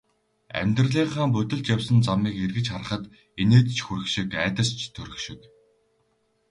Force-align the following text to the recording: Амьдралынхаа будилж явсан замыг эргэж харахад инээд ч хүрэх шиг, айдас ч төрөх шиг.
Амьдралынхаа 0.59 1.27
будилж 1.35 1.67
явсан 1.75 1.99
замыг 2.07 2.35
эргэж 2.43 2.67
харахад 2.71 3.03
инээд 3.41 3.67
ч 3.75 3.77
хүрэх 3.83 4.07
шиг, 4.13 4.29
айдас 4.43 4.69
ч 4.77 4.79
төрөх 4.95 5.19
шиг. 5.25 5.41